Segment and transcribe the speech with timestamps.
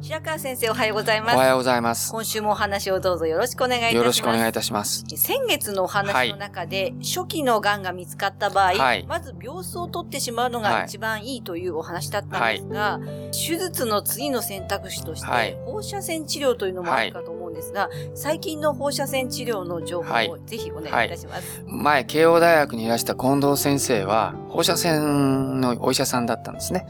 [0.00, 1.36] 白川先生おはようございます。
[1.36, 2.10] おはようございます。
[2.10, 3.96] 今週もお話をどうぞよろしくお願いいたします。
[3.96, 5.04] よろしくお願いいたします。
[5.16, 9.06] 先月のお話の中で、初期の癌が見つかった場合、はい。
[9.06, 12.98] まず病巣を取ってしまうのが一番いいというお話だったんですが、
[13.30, 15.56] 手術の次の選択肢として、はい。
[15.64, 20.28] 放射線治療というのもあるかと思うんですが、最近の放射線治療の情報はい。
[20.28, 21.62] をぜひお願いいたします。
[21.66, 26.86] 前、慶応大学にいらした近藤先生は、放射線のお医者さんだったんですね。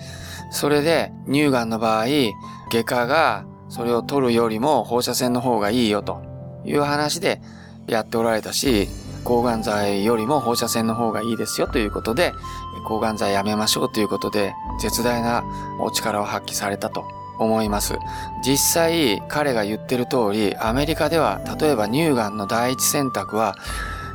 [0.50, 2.06] それで、乳がんの場合、
[2.74, 6.22] 外科がそれを取るよりも放射線の方がいいよと
[6.64, 7.40] いう話で
[7.86, 8.88] やっておられたし、
[9.22, 12.32] 抗がん剤よりも放射線の方がいいですよということで、
[12.86, 15.44] 抗がん剤やめましょうということで、絶大な
[15.80, 17.04] お力を発揮されたと
[17.38, 17.94] 思います。
[18.44, 23.54] 実際、彼が言ってる通り、アメリカでは、例えば乳がんの第一選択は、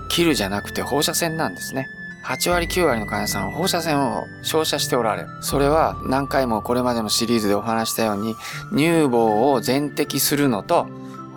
[0.09, 1.87] 切るじゃなくて放射線なんですね。
[2.23, 5.29] 8割9割の患者さんは放射線を照射しておられる。
[5.41, 8.35] それは何回もこれまでのシリーズでお話したように
[8.71, 10.87] 乳房を全摘するのと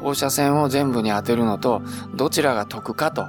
[0.02, 1.82] 放射線を全部に当てるのと
[2.14, 3.26] どちらが得かと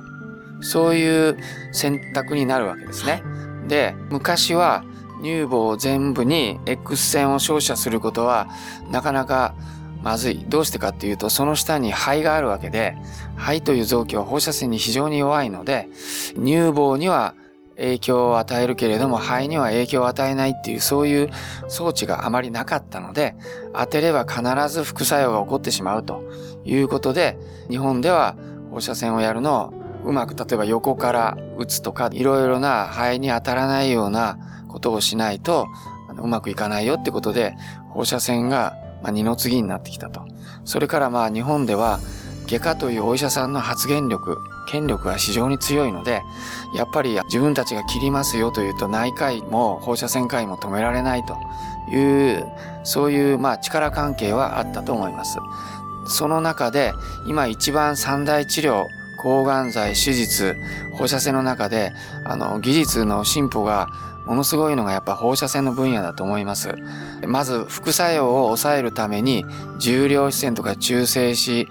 [0.62, 1.38] そういう
[1.72, 3.23] 選択になるわけですね。
[3.67, 4.84] で、昔は
[5.22, 8.48] 乳房全部に X 線を照射することは
[8.92, 9.56] なかなか
[10.02, 10.45] まずい。
[10.50, 12.98] どうしてかっていうと、その下に肺があるわけで、
[13.38, 15.88] 肺という臓器は放射線に非常に弱いので、
[16.36, 17.36] 乳房には
[17.78, 21.30] 影響を与えるけれども肺には影響を与えないっていうそういう
[21.67, 23.36] 装置があまりなかったので
[23.73, 26.23] 当てれば必ず副作用が起こってしまうと
[26.66, 27.38] いうことで
[27.70, 28.36] 日本では
[28.72, 35.67] 放射線をやるのをうまく例えば横から打つとかいろいろな肺に当たらないようなことをしないと
[36.17, 37.56] うまくいかないよってことで
[37.89, 38.76] 放射線が
[39.12, 40.26] 二の次になってきたと。
[40.66, 42.00] それからまあ日本では
[42.48, 44.38] 外科というお医者さんの発言力、
[44.68, 46.24] 権力が非常に強いので、
[46.74, 51.38] やっぱり自分たちが切りますよというと内科医も放射線科医も止められないと
[51.92, 52.46] いう、
[52.84, 55.40] そういうまあ力関係はあったと思います。
[56.06, 56.94] その中で
[57.28, 58.86] 今一番三大治療、
[59.18, 60.58] 抗がん剤、手術、
[60.94, 61.94] 放射線の中で、
[62.26, 63.88] あの、技術の進歩が
[64.26, 66.76] ものすごいのがやっぱ放射線の分野だと思います。
[67.28, 69.45] まず副作用を抑えるために
[69.80, 71.68] 重量子線とか中性子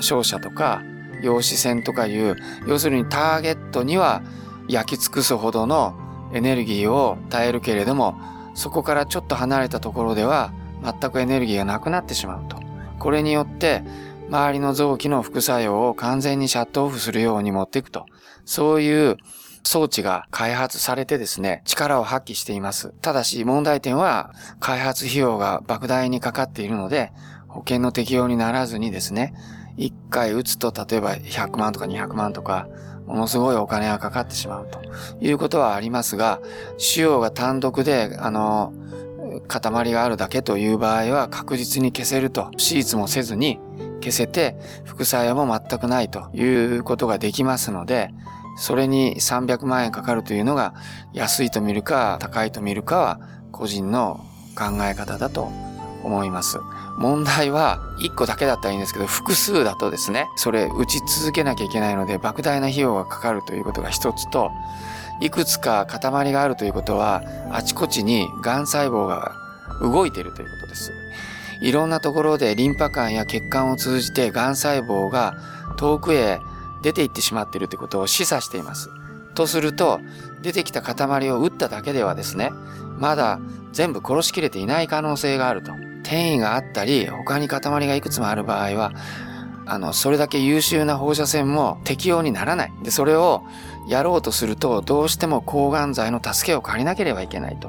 [0.00, 0.82] 照射とか
[1.22, 2.36] 陽子線とかいう
[2.66, 4.22] 要するにターゲットには
[4.68, 5.94] 焼き尽くすほどの
[6.32, 8.18] エネルギーを与えるけれども
[8.54, 10.52] そこからちょっと離れたところでは
[10.82, 12.60] 全くエネルギーがなくなってしまうと。
[12.98, 13.82] これによって
[14.28, 18.06] 周りの臓器の副作用を完全にシャットオフするように持っていくと。
[18.44, 19.16] そういう
[19.62, 22.92] 装置が開発されてですね、力を発揮しています。
[23.00, 27.12] ただし問題点は開発費用が莫大にかかっているので、
[27.48, 29.34] 保険の適用にならずにですね、
[29.78, 32.68] 1回打つと例えば100万とか200万とか、
[33.06, 34.80] ものすごいお金がかかってしまうと
[35.20, 36.40] いうことはありますが、
[36.76, 38.74] 腫瘍が単独で、あの、
[39.46, 43.58] 塊があるだけという場合は確実に消せると、手術もせずに
[44.00, 46.42] 消せて副作用も全くないとい
[46.76, 48.10] うことができますので、
[48.56, 50.74] それに300万円かかるというのが
[51.12, 53.20] 安いと見るか高いと見るかは
[53.52, 54.24] 個人の
[54.56, 55.48] 考え方だと
[56.02, 56.58] 思います。
[56.98, 64.50] 問題は1個だけだったらいいんですけど複数だとですねそれ打ち続けなきゃいけないので莫大な費用がかかるということが一つと
[65.20, 67.22] いくつか塊があるということは
[67.52, 69.36] あちこちに癌細胞が
[69.80, 70.92] 動いているということです。
[71.60, 75.34] いろんなところでリンパ管や血管を通じて癌細胞が
[75.76, 76.40] 遠くへ
[76.82, 78.90] 出ていってしまっているということを示唆しています。
[79.34, 80.00] とすると
[80.42, 82.50] 出てきた塊を打っただけではですね
[82.98, 83.40] まだ
[83.72, 85.72] 全部殺しきれていない可能性があると。
[86.08, 88.92] 転移があったり他に塊がいくつもある場合は
[89.66, 93.44] あのそれだけ優秀な放射線も適用にならないでそれを
[93.86, 97.68] やろうとするとどうしても抗がん剤の助けを借りなければいけないと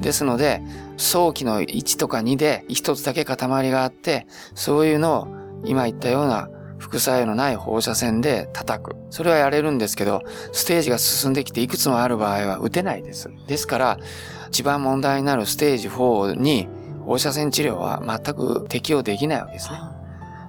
[0.00, 0.62] ですので
[0.96, 3.36] 早期の1とか2で1つだけ塊
[3.70, 5.28] があってそういうのを
[5.64, 6.48] 今言ったような
[6.78, 8.96] 副作用のない放射線で叩く。
[9.10, 10.22] それはやれるんですけど、
[10.52, 13.30] ステージが進んできていくつもある場合は打てないです。
[13.46, 13.98] ですから、
[14.48, 16.68] 一番問題になるステージ4に
[17.10, 19.80] 放射線治療は全く適用できないわけですね。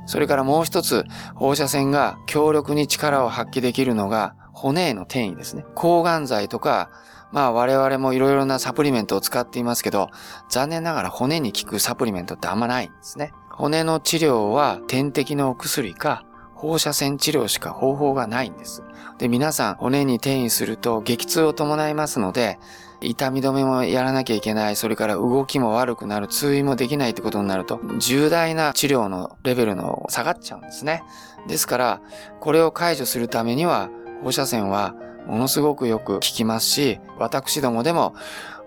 [0.06, 5.66] それからもう一つ、放射線が強力に力を発揮できるのが骨への転移ですね。
[5.74, 6.92] 抗がん剤とか、
[7.32, 10.12] まあ我々もいろいろなサプリメントを使っていますけど、
[10.50, 13.34] 残念ながら骨に効くサプリメントってあんまないんですね。
[13.50, 18.84] 骨の治療は点滴のお薬か放射線治療しか方法がないんです。
[19.18, 22.60] で、皆さん骨に転移すると激痛を伴いますので、
[23.02, 31.04] 痛み止めもやらなきゃいけない、それから動きも悪くなる、通院もできないってことになると、重大な治療のレベルの下がっちゃうんですね。
[31.48, 32.02] ですから、
[32.40, 33.90] これを解除するためには、
[34.24, 34.96] 放射線は
[35.28, 38.14] ものすごくよく効きますし、私どもでも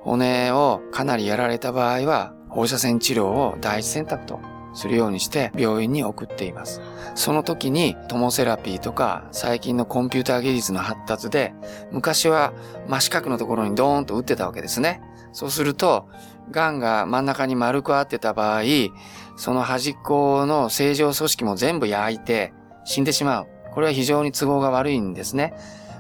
[0.01, 4.41] 骨をかなりやられた場合は、放射線治療を第一選択と
[4.75, 6.81] するようにして病院に送っています。
[7.15, 11.55] その時にトモセラピーとか最近のコンピューター技術の発達で
[11.93, 12.53] 昔は
[12.89, 15.01] 真四角のところにドーンと打ってたわけですね。
[15.35, 16.09] そうすると、
[16.53, 18.63] 癌が真ん中に丸く合ってた場合、
[19.37, 22.53] その端っこの正常組織も全部焼いて
[22.85, 23.47] 死んでしまう。
[23.73, 25.55] これは非常に都合が悪いんですね。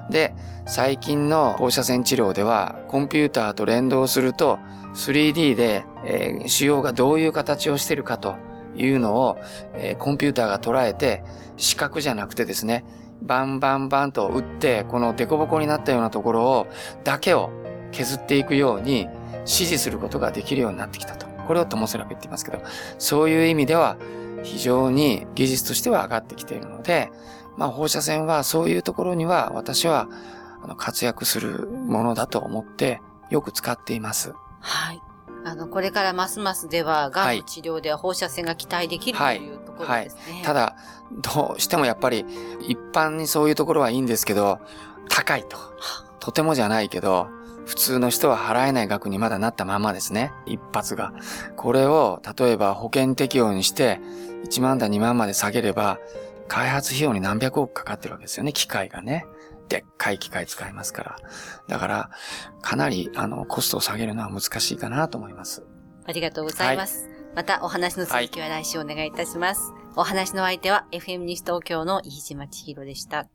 [0.08, 0.34] で、
[0.66, 4.58] 最近の放射線治療ではコンピューターと連動すると
[4.94, 8.36] 3D で、えー、腫瘍がどういう形をしてるかと
[8.76, 9.38] いうのを、
[9.74, 11.22] えー、コンピューターが捉えて、
[11.56, 12.84] 四角じゃなくてですね、
[13.22, 16.66] バンバンバンと打って、この凸凹になったようなところを、
[17.04, 17.50] だけを
[17.92, 19.08] 削っていくように
[19.40, 21.26] 指示することができるようになってきたと。
[21.46, 22.62] これをトモセラピって言いますけど、
[22.98, 23.96] そういう意味では
[24.42, 27.10] 非常に技術としては上がってきているので、
[27.56, 30.08] まあ放射線はそういうところには私は
[30.76, 33.00] 活躍するものだと思って
[33.30, 34.32] よく使っています。
[34.60, 35.00] はい。
[35.44, 40.42] あの、これからますますでは、がんの治療では放射線が期待できる、はい、というところですね、はいはい。
[40.42, 40.76] ただ、
[41.12, 42.24] どうしてもやっぱり、
[42.60, 44.58] 一般にそういうところはいいんですけど、
[45.08, 45.58] 高いと。
[46.18, 47.28] とてもじゃないけど、
[47.66, 50.32] 普通の人は払えない額にまだなったままですね。
[50.46, 51.12] 一発が。
[51.56, 54.00] これを、例えば保険適用にして、
[54.44, 55.98] 1万だ2万まで下げれば、
[56.48, 59.26] 開発費用に何百億かかってるわけですよね、機械がね。
[59.68, 61.16] でっかい機械使いますから。
[61.68, 62.10] だから、
[62.62, 65.64] かなり、あの、コストを下げるのは難しいかなと思います。
[66.06, 67.08] ありがとうございます。
[67.08, 69.72] はい、また、お話の続きは来週お願いいたします。
[69.72, 73.26] はい、お話の相手は、FM 西東京の飯島千尋でした。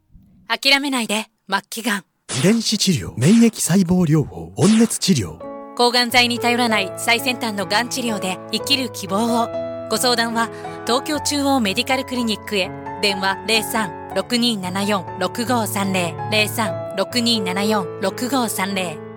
[0.47, 2.05] 諦めないで、末期がん。
[2.39, 5.39] 遺伝子治療、免疫細胞療法、温熱治療。
[5.75, 9.47] 抗がん剤に頼らない最先端のがん治療で生きる希望を。
[9.89, 10.49] ご相談は、
[10.85, 12.69] 東京中央メディカルクリニックへ。
[13.01, 16.97] 電話03-6274-6530。
[16.97, 19.08] 03-6274-6530